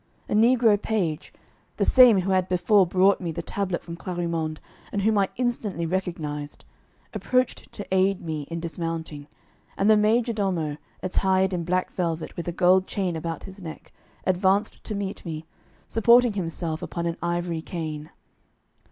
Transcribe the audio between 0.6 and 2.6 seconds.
page the same who had